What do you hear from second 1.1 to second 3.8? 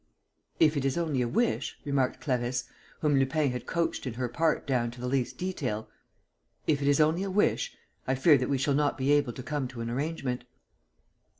a wish," remarked Clarisse, whom Lupin had